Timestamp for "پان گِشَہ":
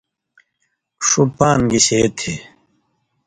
1.37-2.01